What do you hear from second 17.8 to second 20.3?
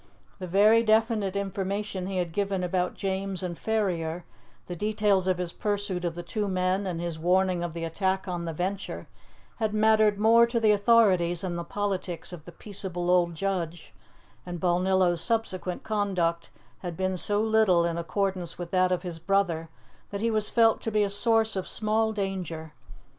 in accordance with that of his brother that